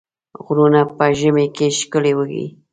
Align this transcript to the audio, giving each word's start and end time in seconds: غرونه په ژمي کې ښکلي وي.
غرونه 0.43 0.81
په 0.97 1.05
ژمي 1.19 1.45
کې 1.55 1.67
ښکلي 1.79 2.13
وي. 2.17 2.45